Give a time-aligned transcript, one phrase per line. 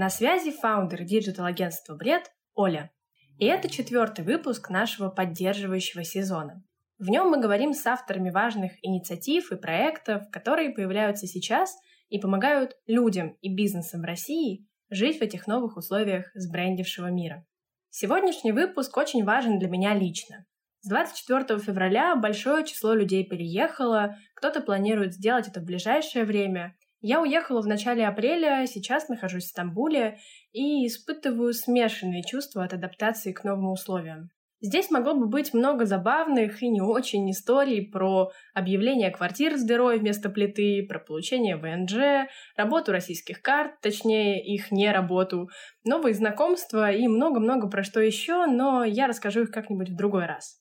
[0.00, 2.90] На связи founder digital-агентства «Бред» Оля.
[3.38, 6.64] И это четвертый выпуск нашего поддерживающего сезона.
[6.98, 11.76] В нем мы говорим с авторами важных инициатив и проектов, которые появляются сейчас
[12.08, 17.44] и помогают людям и бизнесам России жить в этих новых условиях сбрендившего мира.
[17.90, 20.46] Сегодняшний выпуск очень важен для меня лично.
[20.80, 26.74] С 24 февраля большое число людей переехало, кто-то планирует сделать это в ближайшее время.
[27.00, 30.18] Я уехала в начале апреля, сейчас нахожусь в Стамбуле
[30.52, 34.30] и испытываю смешанные чувства от адаптации к новым условиям.
[34.62, 39.98] Здесь могло бы быть много забавных и не очень историй про объявление квартир с дырой
[39.98, 45.48] вместо плиты, про получение ВНЖ, работу российских карт, точнее их не работу,
[45.84, 50.58] новые знакомства и много-много про что еще, но я расскажу их как-нибудь в другой раз.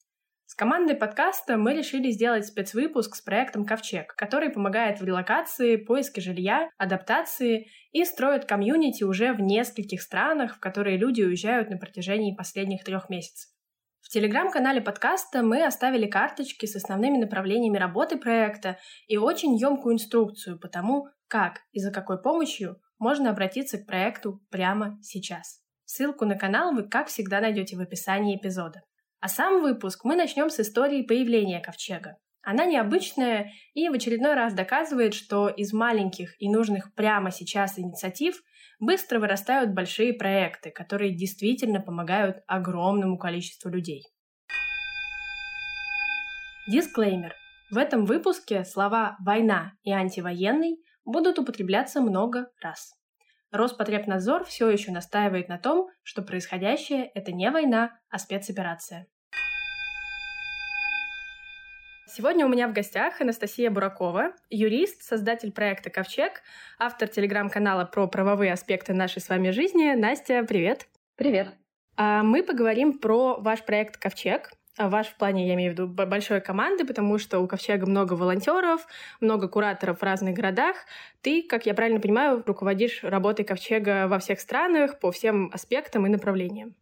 [0.51, 6.21] С командой подкаста мы решили сделать спецвыпуск с проектом «Ковчег», который помогает в релокации, поиске
[6.21, 12.35] жилья, адаптации и строит комьюнити уже в нескольких странах, в которые люди уезжают на протяжении
[12.35, 13.51] последних трех месяцев.
[14.01, 20.59] В телеграм-канале подкаста мы оставили карточки с основными направлениями работы проекта и очень емкую инструкцию
[20.59, 25.61] по тому, как и за какой помощью можно обратиться к проекту прямо сейчас.
[25.85, 28.81] Ссылку на канал вы, как всегда, найдете в описании эпизода.
[29.21, 32.17] А сам выпуск мы начнем с истории появления ковчега.
[32.41, 38.41] Она необычная и в очередной раз доказывает, что из маленьких и нужных прямо сейчас инициатив
[38.79, 44.03] быстро вырастают большие проекты, которые действительно помогают огромному количеству людей.
[46.67, 47.35] Дисклеймер.
[47.71, 52.98] В этом выпуске слова «война» и «антивоенный» будут употребляться много раз.
[53.51, 59.07] Роспотребнадзор все еще настаивает на том, что происходящее– это не война, а спецоперация.
[62.07, 66.41] Сегодня у меня в гостях Анастасия Буракова, юрист, создатель проекта «Ковчег»,
[66.77, 69.93] автор телеграм-канала про правовые аспекты нашей с вами жизни.
[69.93, 70.87] Настя, привет!
[71.15, 71.49] Привет!
[71.97, 76.41] А мы поговорим про ваш проект «Ковчег», ваш в плане, я имею в виду, большой
[76.41, 78.87] команды, потому что у Ковчега много волонтеров,
[79.19, 80.75] много кураторов в разных городах.
[81.21, 86.09] Ты, как я правильно понимаю, руководишь работой Ковчега во всех странах по всем аспектам и
[86.09, 86.75] направлениям.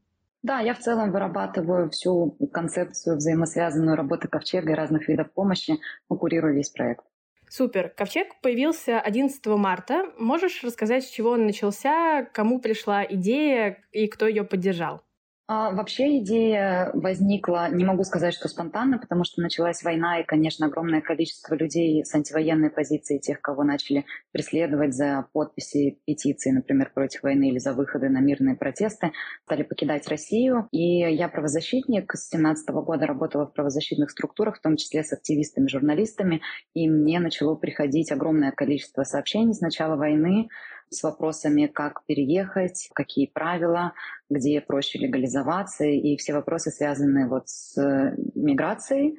[0.43, 5.73] Да, я в целом вырабатываю всю концепцию взаимосвязанную работы Ковчега и разных видов помощи,
[6.07, 7.03] курирую весь проект.
[7.49, 7.89] Супер.
[7.95, 10.05] Ковчег появился 11 марта.
[10.17, 15.01] Можешь рассказать, с чего он начался, кому пришла идея и кто ее поддержал?
[15.49, 20.65] А, вообще идея возникла, не могу сказать, что спонтанно, потому что началась война, и, конечно,
[20.65, 27.23] огромное количество людей с антивоенной позиции, тех, кого начали преследовать за подписи петиции, например, против
[27.23, 29.13] войны или за выходы на мирные протесты,
[29.45, 30.67] стали покидать Россию.
[30.71, 35.69] И я правозащитник, с 2017 года работала в правозащитных структурах, в том числе с активистами,
[35.69, 36.41] журналистами,
[36.73, 40.49] и мне начало приходить огромное количество сообщений с начала войны,
[40.89, 43.93] с вопросами, как переехать, какие правила,
[44.29, 49.17] где проще легализоваться, и все вопросы, связанные вот с э, миграцией.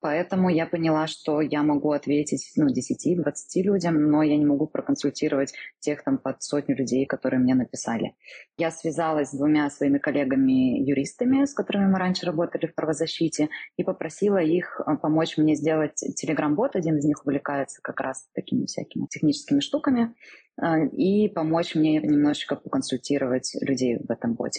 [0.00, 3.32] Поэтому я поняла, что я могу ответить ну, 10-20
[3.62, 8.14] людям, но я не могу проконсультировать тех там под сотню людей, которые мне написали.
[8.58, 14.38] Я связалась с двумя своими коллегами-юристами, с которыми мы раньше работали в правозащите, и попросила
[14.38, 16.76] их э, помочь мне сделать телеграм-бот.
[16.76, 20.14] Один из них увлекается как раз такими всякими техническими штуками.
[20.60, 24.49] Э, и помочь мне немножечко поконсультировать людей в этом боте.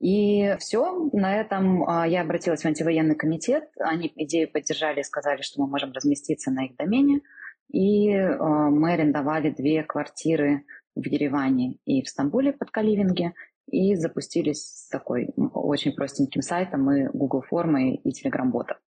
[0.00, 3.64] И все, на этом а, я обратилась в антивоенный комитет.
[3.80, 7.20] Они идею поддержали и сказали, что мы можем разместиться на их домене.
[7.72, 10.64] И а, мы арендовали две квартиры
[10.94, 13.34] в Ереване и в Стамбуле под Каливинге.
[13.66, 18.78] И запустились с такой очень простеньким сайтом и Google формы и Telegram ботов.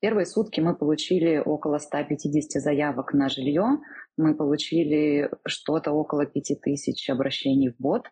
[0.00, 3.78] Первые сутки мы получили около 150 заявок на жилье.
[4.16, 8.06] Мы получили что-то около 5000 обращений в бот.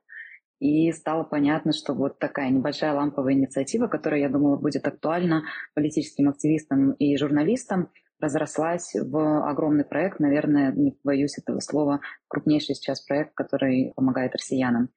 [0.60, 6.28] И стало понятно, что вот такая небольшая ламповая инициатива, которая, я думала, будет актуальна политическим
[6.28, 7.88] активистам и журналистам,
[8.20, 14.90] разрослась в огромный проект, наверное, не боюсь этого слова, крупнейший сейчас проект, который помогает россиянам.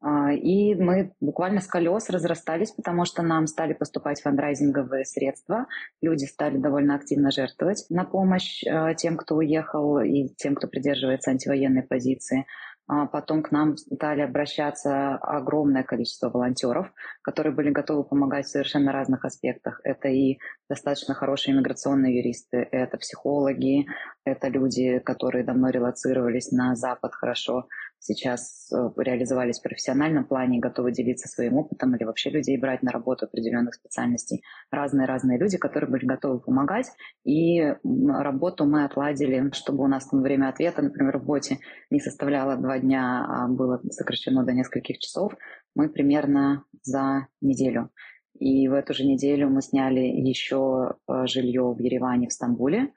[0.00, 5.66] А, и мы буквально с колес разрастались, потому что нам стали поступать фандрайзинговые средства.
[6.02, 11.30] Люди стали довольно активно жертвовать на помощь а, тем, кто уехал и тем, кто придерживается
[11.30, 12.46] антивоенной позиции.
[12.88, 16.92] А потом к нам стали обращаться огромное количество волонтеров,
[17.22, 19.80] которые были готовы помогать в совершенно разных аспектах.
[19.82, 20.38] Это и
[20.70, 23.86] достаточно хорошие иммиграционные юристы, это психологи,
[24.24, 27.66] это люди, которые давно релацировались на Запад хорошо,
[28.06, 32.92] сейчас э, реализовались в профессиональном плане готовы делиться своим опытом или вообще людей брать на
[32.92, 34.42] работу определенных специальностей.
[34.70, 36.86] Разные-разные люди, которые были готовы помогать.
[37.24, 41.58] И работу мы отладили, чтобы у нас там время ответа, например, в боте
[41.90, 45.34] не составляло два дня, а было сокращено до нескольких часов.
[45.74, 47.90] Мы примерно за неделю.
[48.38, 52.92] И в эту же неделю мы сняли еще э, жилье в Ереване, в Стамбуле.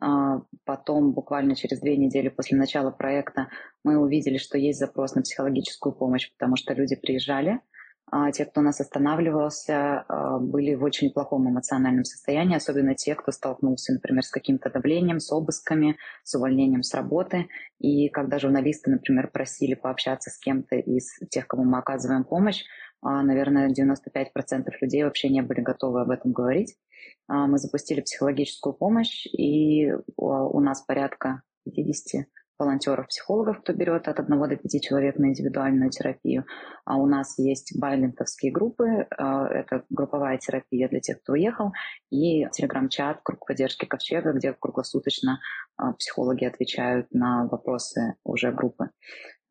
[0.00, 3.48] А, потом, буквально через две недели после начала проекта,
[3.84, 7.60] мы увидели, что есть запрос на психологическую помощь, потому что люди приезжали,
[8.14, 13.32] а те, кто нас останавливался, а, были в очень плохом эмоциональном состоянии, особенно те, кто
[13.32, 17.48] столкнулся, например, с каким-то давлением, с обысками, с увольнением с работы.
[17.78, 22.64] И когда журналисты, например, просили пообщаться с кем-то из тех, кому мы оказываем помощь,
[23.02, 26.76] наверное, 95% людей вообще не были готовы об этом говорить.
[27.28, 32.26] А, мы запустили психологическую помощь, и у нас порядка 50
[32.58, 36.44] волонтеров-психологов, кто берет от одного до пяти человек на индивидуальную терапию.
[36.84, 41.72] А у нас есть байлентовские группы, а, это групповая терапия для тех, кто уехал,
[42.10, 45.40] и телеграм-чат, круг поддержки Ковчега, где круглосуточно
[45.98, 48.90] психологи отвечают на вопросы уже группы.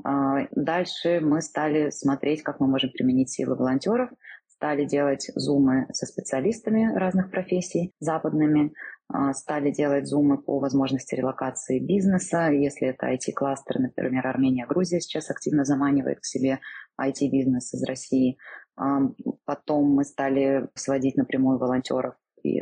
[0.04, 4.10] А, дальше мы стали смотреть, как мы можем применить силы волонтеров,
[4.48, 8.74] стали делать зумы со специалистами разных профессий западными,
[9.08, 12.50] а, стали делать зумы по возможности релокации бизнеса.
[12.52, 16.60] Если это IT-кластер, например, Армения, Грузия сейчас активно заманивает к себе
[17.00, 18.38] IT-бизнес из России.
[18.78, 19.00] А,
[19.46, 22.16] потом мы стали сводить напрямую волонтеров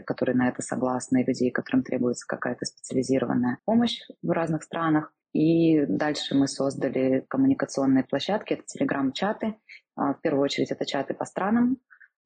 [0.05, 5.13] которые на это согласны, и людей, которым требуется какая-то специализированная помощь в разных странах.
[5.33, 9.55] И дальше мы создали коммуникационные площадки, это телеграм-чаты.
[9.95, 11.77] А, в первую очередь это чаты по странам,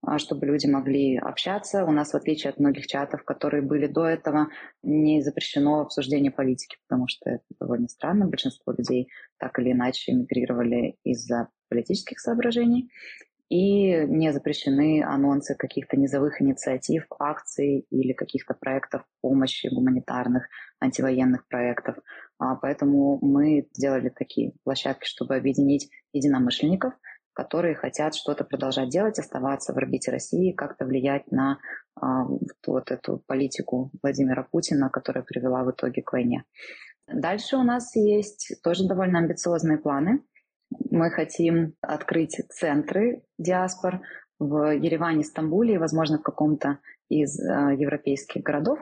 [0.01, 1.85] а, чтобы люди могли общаться.
[1.85, 4.47] У нас, в отличие от многих чатов, которые были до этого,
[4.83, 8.27] не запрещено обсуждение политики, потому что это довольно странно.
[8.27, 12.89] Большинство людей так или иначе эмигрировали из-за политических соображений
[13.53, 20.47] и не запрещены анонсы каких-то низовых инициатив, акций или каких-то проектов помощи гуманитарных,
[20.79, 21.97] антивоенных проектов.
[22.39, 26.93] А, поэтому мы сделали такие площадки, чтобы объединить единомышленников,
[27.33, 31.59] которые хотят что-то продолжать делать, оставаться в орбите России, как-то влиять на
[31.95, 32.25] а,
[32.65, 36.43] вот эту политику Владимира Путина, которая привела в итоге к войне.
[37.07, 40.21] Дальше у нас есть тоже довольно амбициозные планы–
[40.89, 44.01] мы хотим открыть центры диаспор
[44.39, 48.79] в Ереване, Стамбуле и, возможно, в каком-то из э, европейских городов.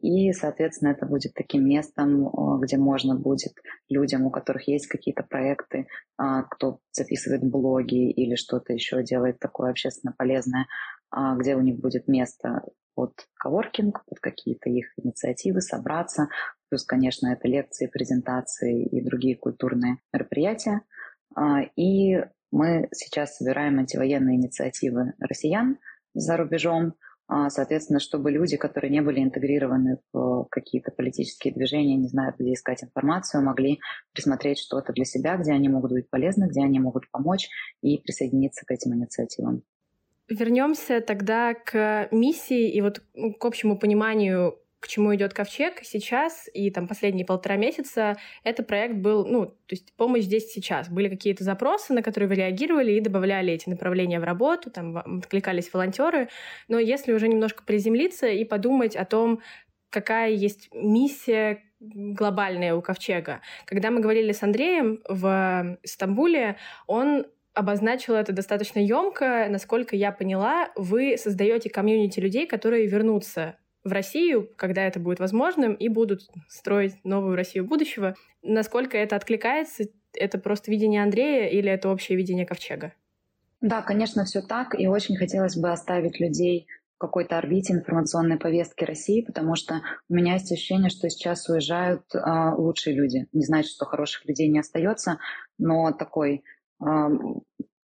[0.00, 2.28] И, соответственно, это будет таким местом,
[2.60, 3.54] где можно будет
[3.88, 5.86] людям, у которых есть какие-то проекты,
[6.16, 10.66] а, кто записывает блоги или что-то еще делает такое общественно полезное,
[11.10, 12.62] а, где у них будет место
[12.94, 16.28] под коворкинг, под какие-то их инициативы, собраться.
[16.68, 20.82] Плюс, конечно, это лекции, презентации и другие культурные мероприятия.
[21.34, 25.78] А, и мы сейчас собираем антивоенные инициативы россиян
[26.14, 26.94] за рубежом, а,
[27.48, 32.84] соответственно, чтобы люди, которые не были интегрированы в какие-то политические движения, не знают, где искать
[32.84, 33.80] информацию, могли
[34.12, 37.48] присмотреть что-то для себя, где они могут быть полезны, где они могут помочь
[37.82, 39.62] и присоединиться к этим инициативам.
[40.28, 43.02] Вернемся тогда к миссии и вот
[43.38, 48.96] к общему пониманию к чему идет ковчег сейчас и там последние полтора месяца, это проект
[48.96, 50.90] был, ну, то есть помощь здесь сейчас.
[50.90, 55.72] Были какие-то запросы, на которые вы реагировали и добавляли эти направления в работу, там откликались
[55.72, 56.28] волонтеры.
[56.68, 59.40] Но если уже немножко приземлиться и подумать о том,
[59.88, 63.40] какая есть миссия глобальная у Ковчега.
[63.64, 67.24] Когда мы говорили с Андреем в Стамбуле, он
[67.54, 69.46] обозначил это достаточно емко.
[69.48, 75.74] Насколько я поняла, вы создаете комьюнити людей, которые вернутся в Россию, когда это будет возможным,
[75.74, 78.14] и будут строить новую Россию будущего.
[78.42, 79.84] Насколько это откликается?
[80.14, 82.92] Это просто видение Андрея или это общее видение Ковчега?
[83.60, 84.78] Да, конечно, все так.
[84.78, 90.14] И очень хотелось бы оставить людей в какой-то орбите информационной повестки России, потому что у
[90.14, 92.20] меня есть ощущение, что сейчас уезжают э,
[92.56, 93.26] лучшие люди.
[93.32, 95.18] Не значит, что хороших людей не остается,
[95.58, 96.44] но такой
[96.80, 96.84] э,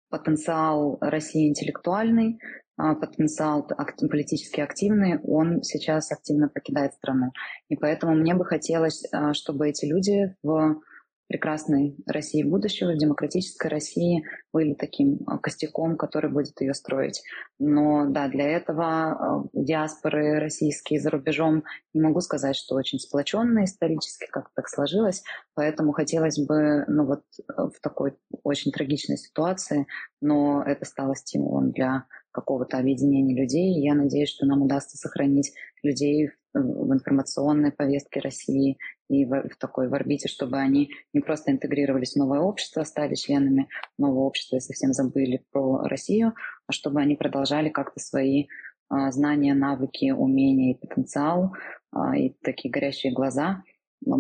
[0.10, 2.40] потенциал России интеллектуальный,
[2.78, 3.68] потенциал
[4.10, 7.32] политически активный, он сейчас активно покидает страну.
[7.70, 10.80] И поэтому мне бы хотелось, а, чтобы эти люди в
[11.28, 17.22] прекрасной России будущего, демократической России были таким а, костяком, который будет ее строить.
[17.60, 24.28] Но да, для этого диаспоры российские за рубежом не могу сказать, что очень сплоченные исторически,
[24.32, 25.24] как так сложилось.
[25.54, 27.24] Поэтому хотелось бы, ну вот
[27.58, 29.88] в такой очень трагичной ситуации,
[30.22, 32.06] но это стало стимулом для
[32.38, 33.74] какого-то объединения людей.
[33.82, 38.78] Я надеюсь, что нам удастся сохранить людей в информационной повестке России
[39.10, 43.16] и в, в такой в орбите, чтобы они не просто интегрировались в новое общество, стали
[43.16, 43.68] членами
[43.98, 46.34] нового общества и совсем забыли про Россию,
[46.68, 48.46] а чтобы они продолжали как-то свои
[48.90, 51.56] а, знания, навыки, умения и потенциал,
[51.92, 53.64] а, и такие горящие глаза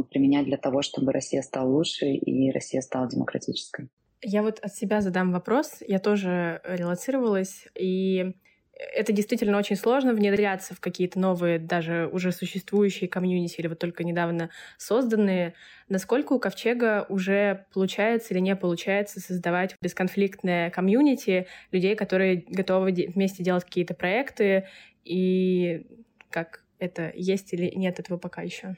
[0.09, 3.89] применять для того, чтобы Россия стала лучше и Россия стала демократической.
[4.23, 5.77] Я вот от себя задам вопрос.
[5.87, 8.33] Я тоже релацировалась, и
[8.73, 14.03] это действительно очень сложно внедряться в какие-то новые, даже уже существующие комьюнити или вот только
[14.03, 15.53] недавно созданные.
[15.89, 23.43] Насколько у Ковчега уже получается или не получается создавать бесконфликтное комьюнити людей, которые готовы вместе
[23.43, 24.67] делать какие-то проекты,
[25.03, 25.85] и
[26.31, 28.77] как это есть или нет этого пока еще?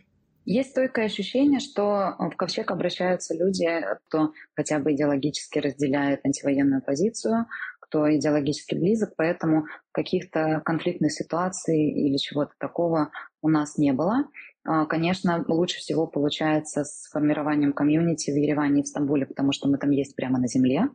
[0.52, 3.68] Есть стойкое ощущение, что в Ковчег обращаются люди,
[4.08, 7.46] кто хотя бы идеологически разделяет антивоенную позицию,
[7.80, 13.12] кто идеологически близок, поэтому каких-то конфликтных ситуаций или чего-то такого
[13.44, 14.26] у нас не было.
[14.66, 19.70] А, конечно, лучше всего получается с формированием комьюнити в Ереване и в Стамбуле, потому что
[19.70, 20.90] мы там есть прямо на земле,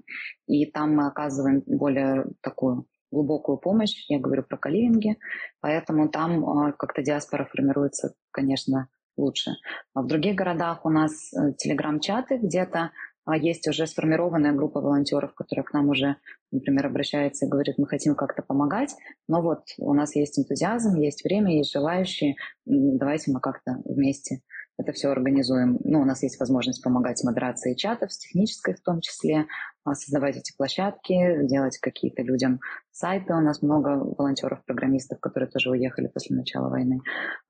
[0.48, 4.04] и там мы оказываем более такую глубокую помощь.
[4.08, 5.16] Я говорю про каливинги,
[5.60, 9.52] поэтому там а, как-то диаспора формируется, конечно, лучше.
[9.94, 12.90] А в других городах у нас э, телеграм-чаты где-то,
[13.26, 16.16] а есть уже сформированная группа волонтеров, которая к нам уже,
[16.52, 18.94] например, обращается и говорит, мы хотим как-то помогать,
[19.28, 24.40] но вот у нас есть энтузиазм, есть время, есть желающие, давайте мы как-то вместе
[24.76, 25.78] это все организуем.
[25.84, 29.46] Ну, у нас есть возможность помогать с модерацией чатов, с технической в том числе,
[29.92, 32.60] создавать эти площадки, делать какие-то людям
[32.90, 33.34] сайты.
[33.34, 37.00] У нас много волонтеров-программистов, которые тоже уехали после начала войны.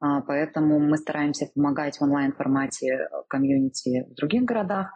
[0.00, 4.92] А, поэтому мы стараемся помогать в онлайн-формате комьюнити в других городах,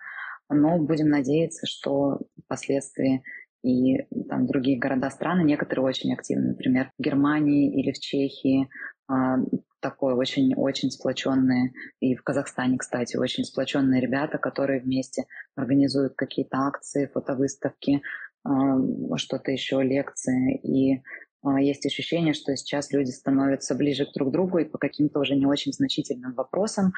[0.49, 3.23] но будем надеяться, что впоследствии
[3.63, 8.69] и там другие города страны, некоторые очень активны, например, в Германии или в Чехии,
[9.09, 9.39] а,
[9.81, 15.25] такой очень-очень сплоченные, и в Казахстане, кстати, очень сплоченные ребята, которые вместе
[15.57, 18.03] организуют какие-то акции, фотовыставки,
[18.45, 18.79] а,
[19.17, 20.57] что-то еще, лекции.
[20.59, 21.03] И
[21.43, 25.37] а, есть ощущение, что сейчас люди становятся ближе к друг другу и по каким-то уже
[25.37, 26.93] не очень значительным вопросам,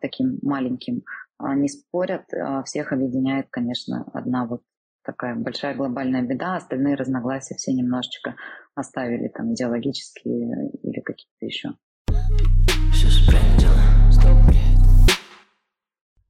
[0.00, 1.02] таким маленьким,
[1.40, 2.22] не спорят.
[2.64, 4.62] Всех объединяет, конечно, одна вот
[5.06, 8.36] такая большая глобальная беда, остальные разногласия все немножечко
[8.74, 11.70] оставили там идеологические или какие-то еще.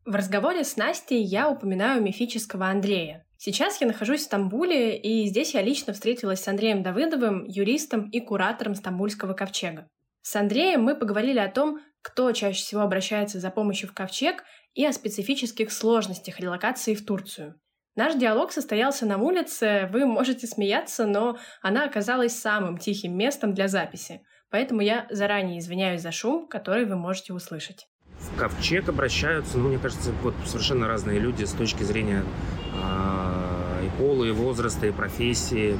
[0.04, 3.26] В разговоре с Настей я упоминаю мифического Андрея.
[3.38, 8.20] Сейчас я нахожусь в Стамбуле, и здесь я лично встретилась с Андреем Давыдовым, юристом и
[8.20, 9.88] куратором Стамбульского ковчега.
[10.22, 14.84] С Андреем мы поговорили о том, кто чаще всего обращается за помощью в ковчег и
[14.84, 17.58] о специфических сложностях релокации в Турцию.
[17.94, 23.68] Наш диалог состоялся на улице, вы можете смеяться, но она оказалась самым тихим местом для
[23.68, 24.20] записи–
[24.56, 27.88] Поэтому я заранее извиняюсь за шум, который вы можете услышать.
[28.18, 32.24] В ковчег обращаются, ну, мне кажется, вот совершенно разные люди с точки зрения
[32.72, 35.78] э, и пола, и возраста, и профессии.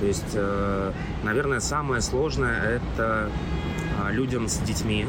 [0.00, 0.92] То есть, э,
[1.22, 3.30] наверное, самое сложное– это
[4.02, 5.06] э, людям с детьми.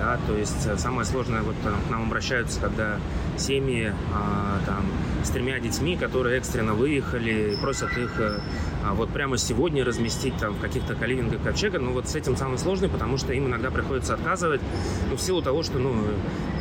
[0.00, 2.96] Да, то есть э, самое сложное, вот э, к нам обращаются, когда
[3.36, 4.86] семьи э, там,
[5.22, 8.40] с тремя детьми, которые экстренно выехали, просят их э,
[8.82, 12.56] а вот прямо сегодня разместить там в каких-то каливингах ковчега, ну вот с этим самое
[12.56, 14.62] сложное, потому что им иногда приходится отказывать,
[15.10, 15.94] ну в силу того, что, ну,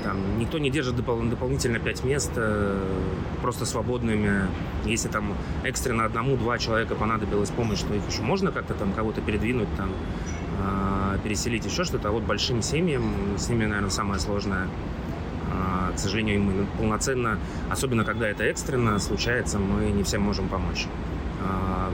[0.03, 2.77] там, никто не держит допол- дополнительно пять мест э,
[3.41, 4.48] просто свободными.
[4.84, 9.69] Если там экстренно одному-два человека понадобилась помощь, то их еще можно как-то там кого-то передвинуть,
[9.77, 9.91] там,
[11.23, 12.09] переселить, еще что-то.
[12.09, 13.03] А вот большим семьям,
[13.37, 14.67] с ними, наверное, самое сложное
[15.93, 17.37] к сожалению, мы полноценно,
[17.69, 20.87] особенно когда это экстренно случается, мы не всем можем помочь.
[21.41, 21.91] А,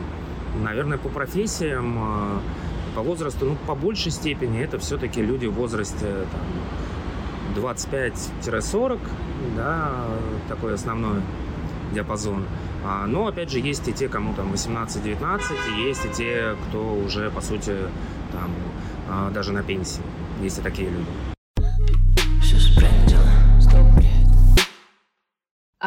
[0.64, 2.42] наверное, по профессиям, а,
[2.96, 9.00] по возрасту, ну, по большей степени это все-таки люди в возрасте там, 25-40,
[9.56, 10.06] да,
[10.48, 11.22] такой основной
[11.94, 12.46] диапазон.
[12.86, 15.42] А, но, опять же, есть и те, кому там 18-19,
[15.78, 17.76] и есть и те, кто уже, по сути,
[18.32, 20.02] там, даже на пенсии.
[20.42, 21.08] Есть и такие люди.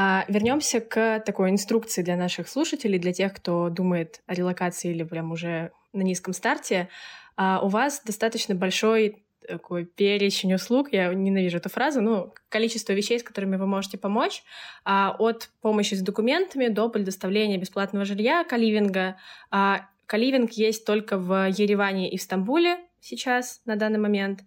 [0.00, 5.02] А вернемся к такой инструкции для наших слушателей, для тех, кто думает о релокации или
[5.02, 6.88] прям уже на низком старте.
[7.36, 13.18] А у вас достаточно большой такой перечень услуг, я ненавижу эту фразу, ну, количество вещей,
[13.18, 14.44] с которыми вы можете помочь,
[14.84, 19.16] а, от помощи с документами до предоставления бесплатного жилья, каливинга.
[19.50, 24.40] А, каливинг есть только в Ереване и в Стамбуле сейчас, на данный момент.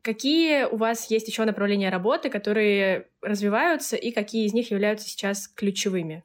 [0.00, 5.48] Какие у вас есть еще направления работы, которые развиваются, и какие из них являются сейчас
[5.48, 6.24] ключевыми?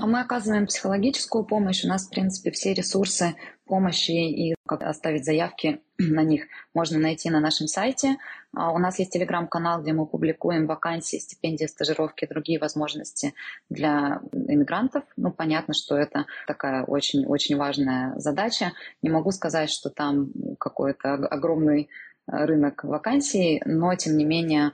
[0.00, 1.84] А мы оказываем психологическую помощь.
[1.84, 3.34] У нас, в принципе, все ресурсы
[3.66, 8.16] помощи и как оставить заявки на них можно найти на нашем сайте.
[8.54, 13.34] А у нас есть телеграм-канал, где мы публикуем вакансии, стипендии, стажировки, другие возможности
[13.68, 15.04] для иммигрантов.
[15.16, 18.72] Ну, понятно, что это такая очень-очень важная задача.
[19.02, 21.90] Не могу сказать, что там какой-то огромный
[22.26, 24.72] рынок вакансий, но, тем не менее,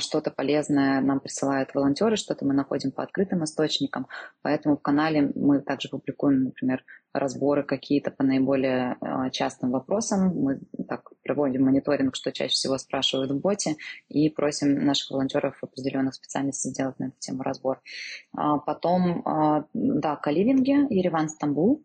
[0.00, 4.06] что-то полезное нам присылают волонтеры, что-то мы находим по открытым источникам.
[4.42, 10.34] Поэтому в канале мы также публикуем, например, разборы какие-то по наиболее а, частым вопросам.
[10.34, 13.76] Мы так проводим мониторинг, что чаще всего спрашивают в боте,
[14.08, 17.80] и просим наших волонтеров определенных специальностей сделать на эту тему разбор.
[18.36, 21.84] А, потом, да, каливинги, Ереван, Стамбул.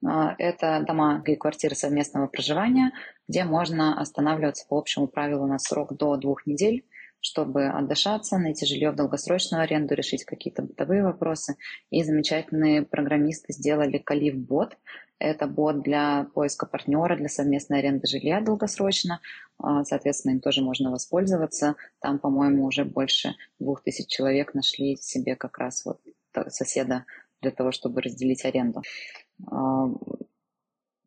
[0.00, 2.92] Это дома и квартиры совместного проживания,
[3.26, 6.84] где можно останавливаться по общему правилу на срок до двух недель
[7.20, 11.56] чтобы отдышаться, найти жилье в долгосрочную аренду, решить какие-то бытовые вопросы.
[11.90, 14.76] И замечательные программисты сделали Калиф-бот.
[15.18, 19.20] Это бот для поиска партнера, для совместной аренды жилья долгосрочно.
[19.58, 21.74] А, соответственно, им тоже можно воспользоваться.
[22.00, 26.00] Там, по-моему, уже больше двух тысяч человек нашли себе как раз вот
[26.48, 27.04] соседа
[27.40, 28.82] для того, чтобы разделить аренду.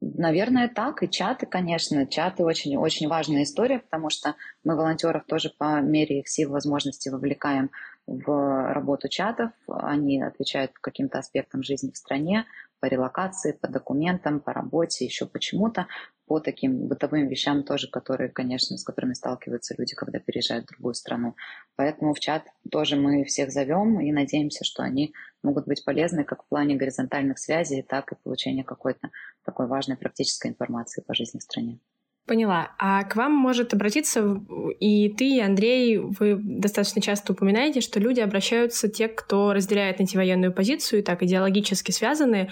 [0.02, 1.04] Наверное, так.
[1.04, 2.08] И чаты, конечно.
[2.08, 7.10] Чаты очень, очень важная история, потому что мы волонтеров тоже по мере их сил возможности
[7.10, 7.70] вовлекаем
[8.12, 9.52] в работу чатов.
[9.68, 12.46] Они отвечают по каким-то аспектам жизни в стране,
[12.80, 15.88] по релокации, по документам, по работе, еще почему-то,
[16.26, 20.94] по таким бытовым вещам тоже, которые, конечно, с которыми сталкиваются люди, когда переезжают в другую
[20.94, 21.36] страну.
[21.76, 25.14] Поэтому в чат тоже мы всех зовем и надеемся, что они
[25.44, 29.10] могут быть полезны как в плане горизонтальных связей, так и получения какой-то
[29.46, 31.80] такой важной практической информации по жизни в стране.
[32.28, 32.72] Поняла.
[32.78, 34.40] А к вам может обратиться
[34.80, 40.54] и ты, и Андрей, вы достаточно часто упоминаете, что люди обращаются те, кто разделяет антивоенную
[40.54, 42.52] позицию и так идеологически связаны.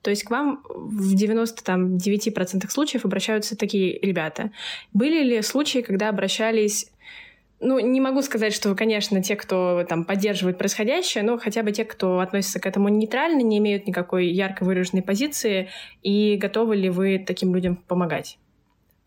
[0.00, 4.52] То есть к вам в 99% случаев обращаются такие ребята.
[4.94, 6.90] Были ли случаи, когда обращались
[7.60, 11.84] ну, не могу сказать, что, конечно, те, кто там поддерживает происходящее, но хотя бы те,
[11.84, 15.68] кто относится к этому нейтрально, не имеют никакой ярко выраженной позиции,
[16.02, 18.38] и готовы ли вы таким людям помогать?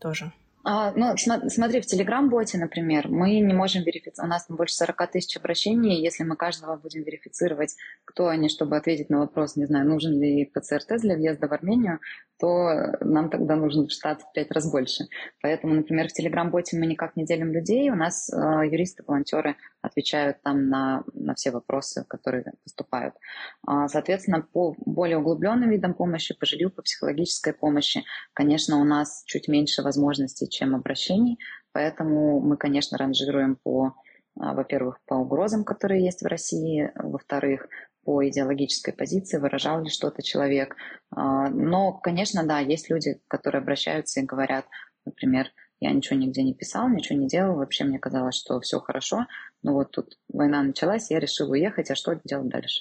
[0.04, 0.32] Тоже?
[0.64, 5.10] А, ну, смотри, в Telegram-боте, например, мы не можем верифицировать, у нас там больше 40
[5.12, 9.86] тысяч обращений, если мы каждого будем верифицировать, кто они, чтобы ответить на вопрос, не знаю,
[9.86, 12.00] нужен ли ПЦР-тест для въезда в Армению,
[12.38, 15.04] то нам тогда нужен штат в пять раз больше.
[15.40, 20.42] Поэтому, например, в Телеграм-боте мы никак не делим людей, у нас э, юристы, волонтеры отвечают
[20.42, 23.14] там на, на все вопросы, которые поступают.
[23.66, 29.22] А, соответственно, по более углубленным видам помощи, по жилью, по психологической помощи, конечно, у нас
[29.26, 31.38] чуть меньше возможностей, чем обращений,
[31.72, 33.94] поэтому мы, конечно, ранжируем по
[34.40, 37.68] а, во-первых, по угрозам, которые есть в России, во-вторых,
[38.04, 40.76] по идеологической позиции, выражал ли что-то человек.
[41.10, 44.66] А, но, конечно, да, есть люди, которые обращаются и говорят,
[45.04, 45.46] например,
[45.80, 49.26] я ничего нигде не писал, ничего не делал, вообще мне казалось, что все хорошо,
[49.62, 52.80] но вот тут война началась, я решил уехать, а что делать дальше?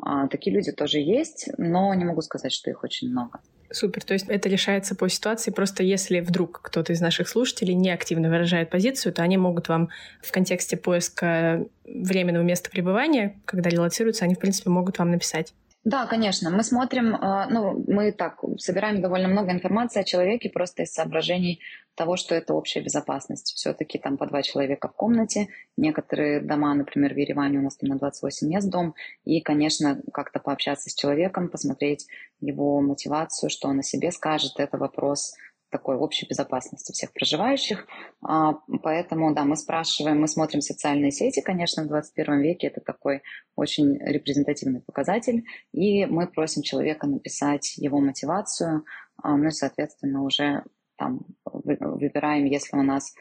[0.00, 3.40] А, такие люди тоже есть, но не могу сказать, что их очень много.
[3.70, 4.02] Супер.
[4.02, 5.50] То есть это решается по ситуации.
[5.50, 9.90] Просто если вдруг кто-то из наших слушателей не активно выражает позицию, то они могут вам
[10.22, 15.52] в контексте поиска временного места пребывания, когда релацируются, они, в принципе, могут вам написать.
[15.88, 16.50] Да, конечно.
[16.50, 21.60] Мы смотрим, а, ну, мы так собираем довольно много информации о человеке просто из соображений
[21.94, 23.54] того, что это общая безопасность.
[23.56, 25.48] Все-таки там по два человека в комнате.
[25.78, 28.94] Некоторые дома, например, в Ереване у нас там на 28 мест дом.
[29.24, 32.06] И, конечно, как-то пообщаться с человеком, посмотреть
[32.40, 34.60] его мотивацию, что он о себе скажет.
[34.60, 35.32] Это вопрос
[35.70, 37.86] такой общей безопасности всех проживающих.
[38.22, 43.22] А, поэтому, да, мы спрашиваем, мы смотрим социальные сети, конечно, в 21 веке это такой
[43.56, 48.84] очень репрезентативный показатель, и мы просим человека написать его мотивацию,
[49.22, 50.64] а, ну и, соответственно, уже
[50.96, 53.14] там выбираем, если у нас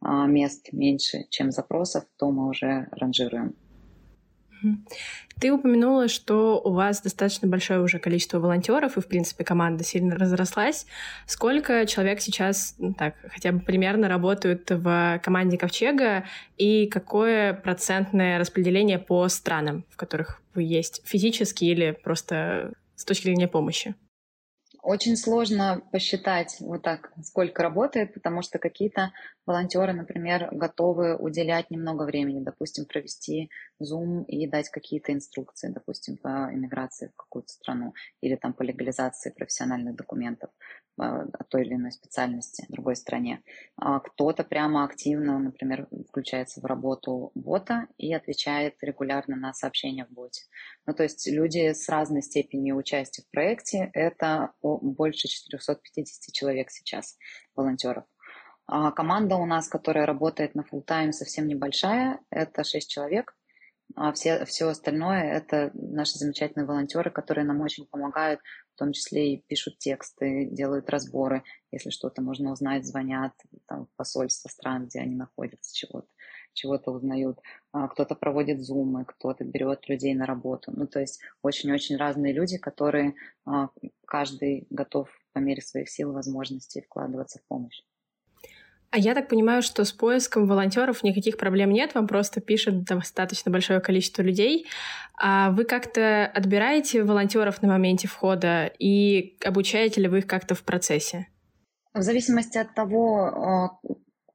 [0.00, 3.54] а, мест меньше, чем запросов, то мы уже ранжируем.
[5.40, 10.14] Ты упомянула, что у вас достаточно большое уже количество волонтеров, и, в принципе, команда сильно
[10.14, 10.86] разрослась.
[11.26, 16.24] Сколько человек сейчас, ну, так, хотя бы примерно работают в команде Ковчега,
[16.58, 23.24] и какое процентное распределение по странам, в которых вы есть физически или просто с точки
[23.24, 23.94] зрения помощи?
[24.82, 29.12] Очень сложно посчитать вот так, сколько работает, потому что какие-то
[29.46, 33.48] волонтеры, например, готовы уделять немного времени, допустим, провести
[33.80, 39.30] Zoom и дать какие-то инструкции, допустим, по иммиграции в какую-то страну или там по легализации
[39.30, 40.50] профессиональных документов
[40.98, 43.42] о той или иной специальности в другой стране.
[43.76, 50.12] А кто-то прямо активно, например, включается в работу бота и отвечает регулярно на сообщения в
[50.12, 50.42] боте.
[50.86, 57.16] Ну, то есть люди с разной степенью участия в проекте, это больше 450 человек сейчас,
[57.54, 58.04] волонтеров.
[58.66, 63.34] А команда у нас, которая работает на full тайм совсем небольшая, это 6 человек.
[63.94, 68.40] А все, все остальное– это наши замечательные волонтеры, которые нам очень помогают,
[68.74, 71.42] в том числе и пишут тексты, делают разборы.
[71.70, 73.32] Если что-то можно узнать, звонят
[73.66, 76.08] там, в посольство стран, где они находятся, чего-то
[76.54, 77.38] чего-то узнают.
[77.72, 80.72] А кто-то проводит зумы, кто-то берет людей на работу.
[80.74, 83.70] Ну, то есть очень-очень разные люди, которые а,
[84.06, 87.82] каждый готов по мере своих сил и возможностей вкладываться в помощь.
[88.90, 93.50] А я так понимаю, что с поиском волонтеров никаких проблем нет, вам просто пишет достаточно
[93.50, 94.66] большое количество людей.
[95.18, 100.62] А вы как-то отбираете волонтеров на моменте входа и обучаете ли вы их как-то в
[100.62, 101.28] процессе?
[101.94, 103.78] В зависимости от того, а,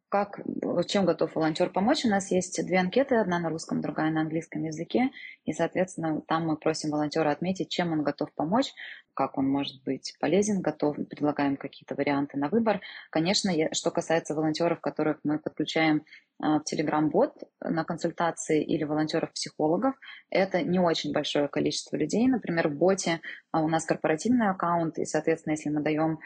[0.09, 0.39] как,
[0.87, 2.05] чем готов волонтер помочь.
[2.05, 5.11] У нас есть две анкеты, одна на русском, другая на английском языке.
[5.45, 8.73] И, соответственно, там мы просим волонтера отметить, чем он готов помочь,
[9.13, 12.81] как он может быть полезен, готов, предлагаем какие-то варианты на выбор.
[13.09, 16.03] Конечно, что касается волонтеров, которых мы подключаем
[16.39, 19.95] а, в Telegram-бот на консультации или волонтеров-психологов,
[20.29, 22.27] это не очень большое количество людей.
[22.27, 26.19] Например, в боте а, у нас корпоративный аккаунт, и, соответственно, если мы даем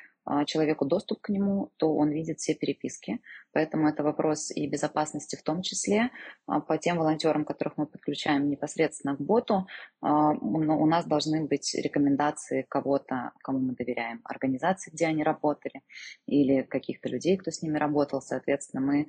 [0.45, 3.19] человеку доступ к нему, то он видит все переписки.
[3.53, 6.09] Поэтому это вопрос и безопасности в том числе.
[6.47, 9.67] А, по тем волонтерам, которых мы подключаем непосредственно к боту,
[10.01, 15.81] а, у нас должны быть рекомендации кого-то, кому мы доверяем, организации, где они работали,
[16.27, 18.21] или каких-то людей, кто с ними работал.
[18.21, 19.07] Соответственно, мы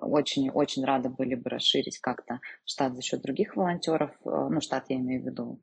[0.00, 4.10] очень-очень рады были бы расширить как-то штат за счет других волонтеров.
[4.24, 5.60] Ну, штат я имею в виду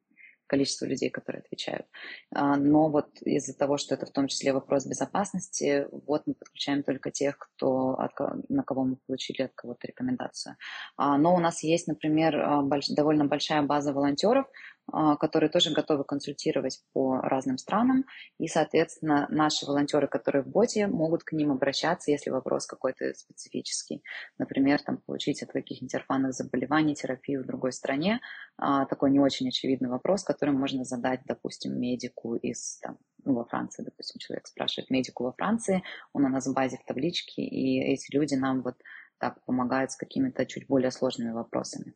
[0.51, 1.85] количество людей, которые отвечают.
[2.35, 6.83] А, но вот из-за того, что это в том числе вопрос безопасности, вот мы подключаем
[6.83, 8.11] только тех, кто, от,
[8.49, 10.57] на кого мы получили от кого-то рекомендацию.
[10.97, 14.45] А, но у нас есть, например, а, больш, довольно большая база волонтеров,
[15.19, 18.05] которые тоже готовы консультировать по разным странам.
[18.39, 24.03] И, соответственно, наши волонтеры, которые в боте, могут к ним обращаться, если вопрос какой-то специфический.
[24.37, 28.19] Например, там, получить от каких-нибудь орфанных заболеваний терапию в другой стране.
[28.57, 33.45] А, такой не очень очевидный вопрос, который можно задать, допустим, медику из там, ну, во
[33.45, 37.79] Франции, допустим, человек спрашивает медику во Франции, он у нас в базе в табличке, и
[37.81, 38.75] эти люди нам вот
[39.21, 41.93] так помогают с какими-то чуть более сложными вопросами.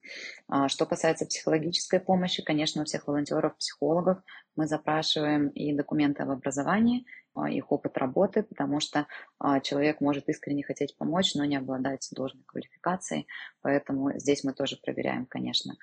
[0.47, 4.19] А, что касается психологической помощи, конечно, у всех волонтеров, психологов
[4.55, 9.07] мы запрашиваем и документы об образовании, а, их опыт работы, потому что
[9.39, 13.27] а, человек может искренне хотеть помочь, но не обладать должной квалификацией,
[13.61, 15.73] поэтому здесь мы тоже проверяем, конечно.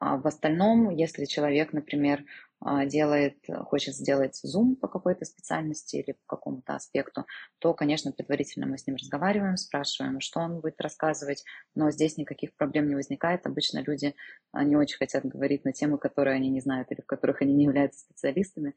[0.00, 2.24] В остальном, если человек, например,
[2.62, 3.36] а, делает,
[3.66, 7.26] хочет сделать зум по какой-то специальности или по какому-то аспекту,
[7.58, 12.54] то, конечно, предварительно мы с ним разговариваем, спрашиваем, что он будет рассказывать, но здесь никаких
[12.56, 13.46] проблем не возникает.
[13.46, 14.14] Обычно люди
[14.52, 17.54] а, не очень хотят говорить на темы, которые они не знают или в которых они
[17.54, 18.74] не являются специалистами.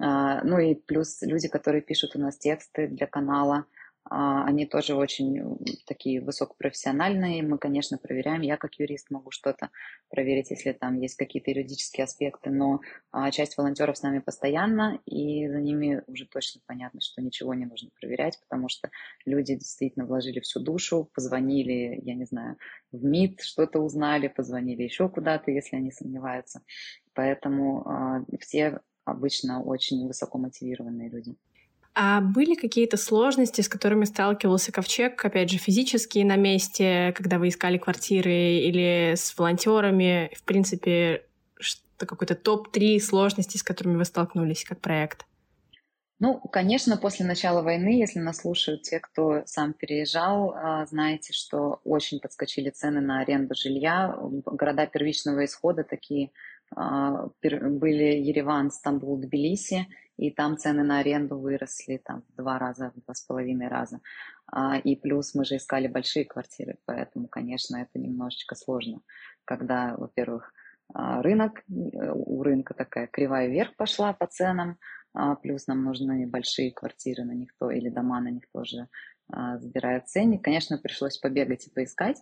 [0.00, 3.77] А, ну и плюс люди, которые пишут у нас тексты для канала, а,
[4.10, 7.42] они тоже очень такие высокопрофессиональные.
[7.42, 8.42] Мы, конечно, проверяем.
[8.42, 9.70] Я как юрист могу что-то
[10.10, 15.48] проверить, если там есть какие-то юридические аспекты, но а, часть волонтеров с нами постоянно, и
[15.48, 18.90] за ними уже точно понятно, что ничего не нужно проверять, потому что
[19.24, 22.56] люди действительно вложили всю душу, позвонили, я не знаю,
[22.92, 26.62] в МИД, что-то узнали, позвонили еще куда-то, если они сомневаются.
[27.14, 31.36] Поэтому а, все обычно очень высоко мотивированные люди.
[32.00, 37.48] А были какие-то сложности, с которыми сталкивался Ковчег, опять же, физические на месте, когда вы
[37.48, 40.30] искали квартиры или с волонтерами?
[40.36, 41.24] В принципе,
[41.58, 45.26] что какой-то топ-3 сложностей, с которыми вы столкнулись как проект?
[46.20, 51.80] Ну, конечно, после начала войны, если нас слушают те, кто сам переезжал, а, знаете, что
[51.82, 54.16] очень подскочили цены на аренду жилья.
[54.20, 56.30] Города первичного исхода такие
[56.76, 62.90] а, были Ереван, Стамбул, Тбилиси, и там цены на аренду выросли там в два раза,
[62.94, 64.00] в два с половиной раза.
[64.50, 69.00] А, и плюс мы же искали большие квартиры, поэтому, конечно, это немножечко сложно,
[69.44, 70.52] когда, во-первых,
[70.92, 74.78] а, рынок, у рынка такая кривая вверх пошла по ценам,
[75.14, 78.88] а, плюс нам нужны большие квартиры на них то или дома на них тоже
[79.30, 80.42] забирают ценник.
[80.42, 82.16] Конечно, пришлось побегать и поискать,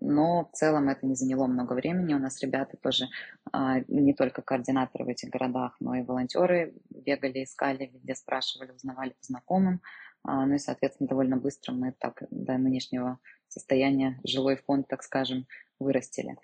[0.00, 2.14] но в целом это не заняло много времени.
[2.14, 3.06] У нас ребята тоже
[3.52, 9.10] а, не только координаторы в этих городах, но и волонтеры бегали, искали, везде спрашивали, узнавали
[9.10, 9.80] по знакомым.
[10.24, 15.46] А, ну и, соответственно, довольно быстро мы так до нынешнего состояния жилой фонд, так скажем,
[15.78, 16.36] вырастили.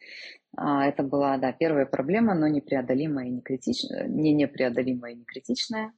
[0.57, 5.25] А, это была, да, первая проблема, но непреодолимая и не критичная, не непреодолимая и не
[5.25, 5.93] критичная.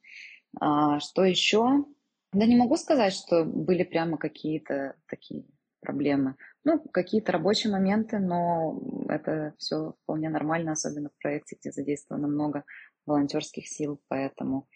[0.59, 1.85] Что еще?
[2.33, 5.45] Да не могу сказать, что были прямо какие-то такие
[5.81, 6.37] проблемы.
[6.69, 8.77] Ну, какие-то рабочие моменты, но
[9.09, 12.65] это все вполне нормально, особенно в проекте, где задействовано много
[13.07, 14.67] волонтерских сил, поэтому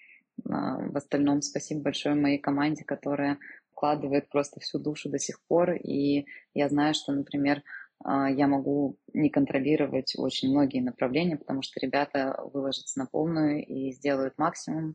[0.48, 3.38] а, в остальном спасибо большое моей команде, которая
[3.72, 7.64] вкладывает просто всю душу до сих пор, и я знаю, что, например,
[8.04, 13.90] а, я могу не контролировать очень многие направления, потому что ребята выложатся на полную и
[13.90, 14.94] сделают максимум,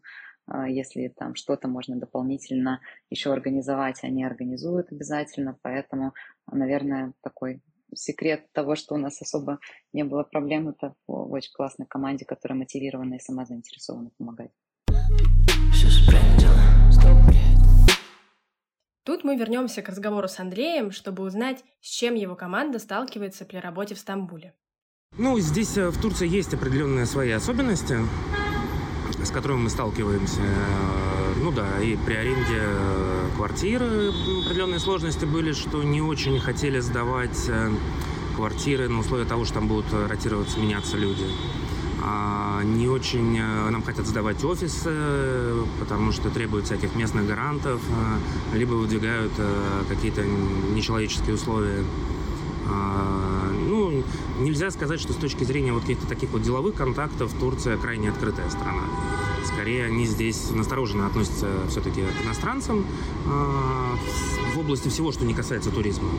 [0.68, 5.58] если там что-то можно дополнительно еще организовать, они организуют обязательно.
[5.62, 6.14] Поэтому,
[6.52, 7.62] наверное, такой
[7.94, 9.60] секрет того, что у нас особо
[9.94, 14.52] не было проблем, это в очень классной команде, которая мотивирована и сама заинтересована помогать.
[19.04, 23.58] Тут мы вернемся к разговору с Андреем, чтобы узнать, с чем его команда сталкивается при
[23.58, 24.56] работе в Стамбуле.
[25.18, 27.98] Ну, здесь э, в Турции есть определенные свои особенности
[29.24, 30.42] с которыми мы сталкиваемся.
[31.42, 34.10] Ну да, и при аренде э, квартиры
[34.46, 37.72] определенные сложности были, что не очень хотели сдавать э,
[38.36, 41.26] квартиры на условии того, что там будут ротироваться, меняться люди.
[42.02, 44.96] А не очень э, нам хотят сдавать офисы,
[45.80, 47.82] потому что требуют всяких местных гарантов,
[48.54, 49.34] либо выдвигают
[49.90, 51.84] какие-то нечеловеческие условия.
[54.06, 58.10] А, нельзя сказать, что с точки зрения вот каких-то таких вот деловых контактов Турция крайне
[58.10, 58.84] открытая страна.
[59.46, 62.86] Скорее, они здесь настороженно относятся все-таки к иностранцам
[63.26, 63.96] э,
[64.54, 66.10] в области всего, что не касается туризма.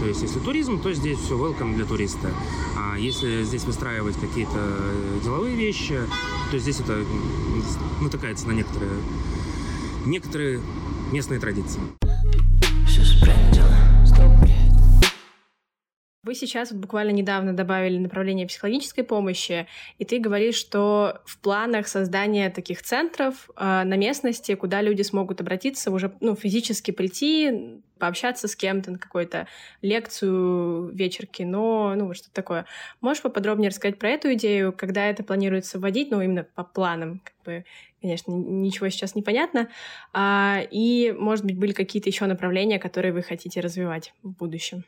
[0.00, 2.30] То есть, если туризм, то здесь все welcome для туриста.
[2.76, 4.78] А если здесь выстраивать какие-то
[5.22, 6.00] деловые вещи,
[6.50, 7.04] то здесь это
[8.00, 8.92] натыкается на некоторые,
[10.06, 10.60] некоторые
[11.12, 11.80] местные традиции.
[16.30, 19.66] Вы сейчас буквально недавно добавили направление психологической помощи,
[19.98, 25.40] и ты говоришь, что в планах создания таких центров э, на местности, куда люди смогут
[25.40, 29.48] обратиться, уже ну, физически прийти, пообщаться с кем-то на какую-то
[29.82, 32.64] лекцию, вечер кино, ну, что-то такое.
[33.00, 37.34] Можешь поподробнее рассказать про эту идею, когда это планируется вводить, ну, именно по планам, как
[37.44, 37.64] бы,
[38.00, 39.68] конечно, ничего сейчас не понятно,
[40.12, 44.84] а, и, может быть, были какие-то еще направления, которые вы хотите развивать в будущем?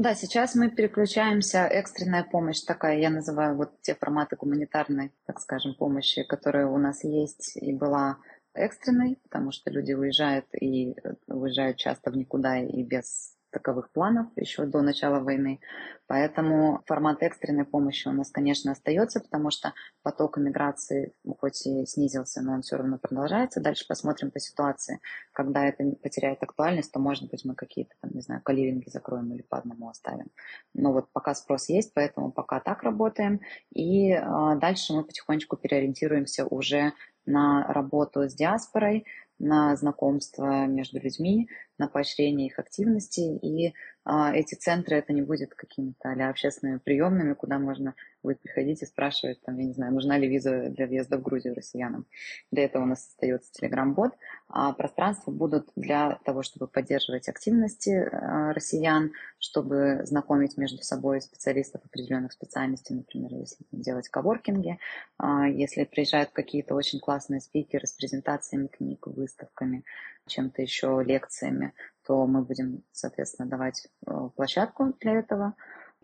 [0.00, 5.74] Да, сейчас мы переключаемся, экстренная помощь такая, я называю вот те форматы гуманитарной, так скажем,
[5.74, 8.16] помощи, которые у нас есть и была
[8.54, 14.28] экстренной, потому что люди уезжают и э, уезжают часто в никуда и без таковых планов
[14.36, 15.60] еще до начала войны.
[16.06, 22.42] Поэтому формат экстренной помощи у нас, конечно, остается, потому что поток иммиграции хоть и снизился,
[22.42, 23.60] но он все равно продолжается.
[23.60, 25.00] Дальше посмотрим по ситуации.
[25.32, 29.42] Когда это потеряет актуальность, то, может быть, мы какие-то, там, не знаю, каливинги закроем или
[29.42, 30.30] по одному оставим.
[30.74, 33.40] Но вот пока спрос есть, поэтому пока так работаем.
[33.72, 34.20] И э,
[34.60, 36.92] дальше мы потихонечку переориентируемся уже
[37.24, 39.06] на работу с диаспорой,
[39.40, 41.48] на знакомство между людьми,
[41.78, 43.20] на поощрение их активности.
[43.20, 43.74] И
[44.04, 48.86] а, эти центры, это не будет какими-то а общественными приемными, куда можно будет приходить и
[48.86, 52.06] спрашивать, там, я не знаю, нужна ли виза для въезда в Грузию россиянам.
[52.50, 54.12] Для этого у нас остается Telegram-бот.
[54.48, 61.82] А пространства будут для того, чтобы поддерживать активности а, россиян, чтобы знакомить между собой специалистов
[61.84, 64.78] определенных специальностей, например, если делать коворкинги,
[65.18, 69.84] а, если приезжают какие-то очень классные спикеры с презентациями книг, выставками,
[70.26, 71.74] чем-то еще, лекциями,
[72.06, 75.54] то мы будем, соответственно, давать э, площадку для этого.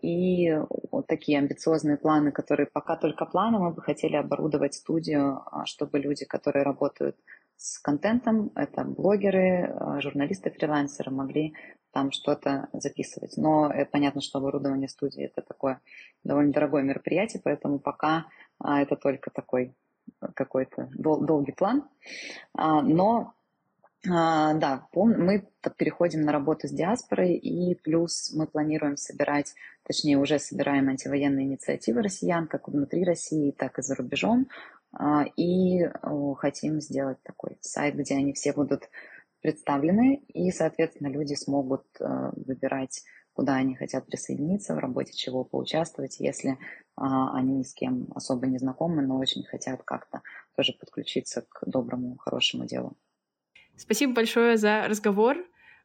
[0.01, 0.53] И
[0.91, 5.97] вот такие амбициозные планы, которые пока только планы, мы бы хотели оборудовать студию, а, чтобы
[5.99, 7.17] люди, которые работают
[7.55, 11.55] с контентом, это блогеры, а, журналисты, фрилансеры, могли
[11.91, 13.37] там что-то записывать.
[13.37, 15.81] Но это понятно, что оборудование студии это такое
[16.23, 18.27] довольно дорогое мероприятие, поэтому пока
[18.59, 19.73] а, это только такой
[20.35, 21.83] какой-то дол- долгий план.
[22.55, 23.33] Но
[24.05, 30.39] а, да, мы переходим на работу с диаспорой, и плюс мы планируем собирать, точнее уже
[30.39, 34.47] собираем антивоенные инициативы россиян, как внутри России, так и за рубежом,
[34.91, 35.89] а, и
[36.37, 38.89] хотим сделать такой сайт, где они все будут
[39.41, 46.19] представлены, и, соответственно, люди смогут э, выбирать, куда они хотят присоединиться, в работе чего поучаствовать,
[46.19, 46.57] если
[46.95, 50.21] а, они ни с кем особо не знакомы, но очень хотят как-то
[50.55, 52.97] тоже подключиться к доброму, хорошему делу.
[53.77, 55.37] Спасибо большое за разговор.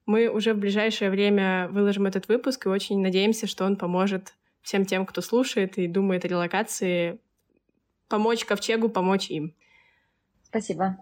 [0.06, 4.86] Мы уже в ближайшее время выложим этот выпуск и очень надеемся, что он поможет всем
[4.86, 7.20] тем, кто слушает и думает о релокации,
[8.08, 9.54] помочь Ковчегу, помочь им.
[10.42, 10.96] Спасибо.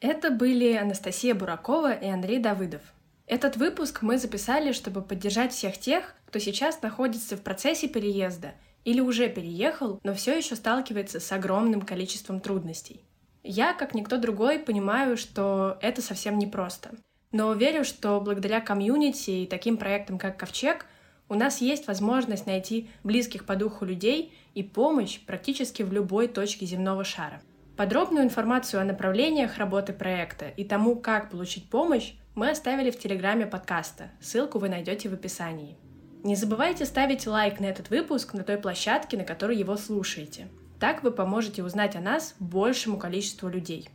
[0.00, 2.82] Это были Анастасия Буракова и Андрей Давыдов.
[3.26, 9.00] Этот выпуск мы записали, чтобы поддержать всех тех, кто сейчас находится в процессе переезда или
[9.00, 13.04] уже переехал, но все еще сталкивается с огромным количеством трудностей.
[13.42, 16.90] Я, как никто другой, понимаю, что это совсем непросто.
[17.32, 20.86] Но верю, что благодаря комьюнити и таким проектам, как Ковчег,
[21.28, 26.66] у нас есть возможность найти близких по духу людей и помощь практически в любой точке
[26.66, 27.40] земного шара.
[27.76, 33.46] Подробную информацию о направлениях работы проекта и тому, как получить помощь, мы оставили в телеграме
[33.46, 34.10] подкаста.
[34.20, 35.78] Ссылку вы найдете в описании.
[36.24, 40.46] Не забывайте ставить лайк на этот выпуск на той площадке, на которой его слушаете.
[40.78, 43.88] Так вы поможете узнать о нас большему количеству людей.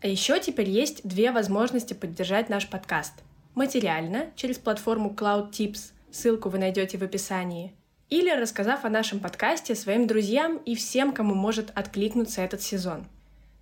[0.00, 3.14] А еще теперь есть две возможности поддержать наш подкаст.
[3.54, 7.74] Материально, через платформу Cloud Tips, ссылку вы найдете в описании,
[8.10, 13.06] или рассказав о нашем подкасте своим друзьям и всем, кому может откликнуться этот сезон.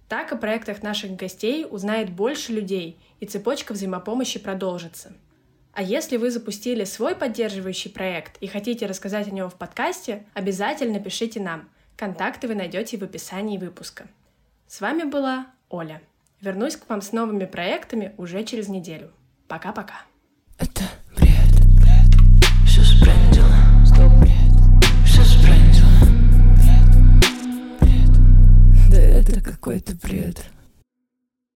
[0.08, 5.12] Так о проектах наших гостей узнает больше людей, и цепочка взаимопомощи продолжится.
[5.76, 10.98] А если вы запустили свой поддерживающий проект и хотите рассказать о нем в подкасте, обязательно
[10.98, 14.06] пишите нам– Контакты вы найдете в описании выпуска.
[14.68, 16.02] С вами была Оля.
[16.42, 19.12] Вернусь к вам с новыми проектами уже через неделю.
[19.48, 20.02] Пока-пока.
[20.58, 20.82] Это
[21.16, 21.30] бред,
[21.76, 22.14] бред.
[22.66, 23.46] Все сбрендило.
[23.86, 24.84] Стоп, бред.
[25.06, 25.88] Все сбрендило.
[26.60, 28.90] Бред, бред.
[28.90, 30.44] Да это какой-то бред.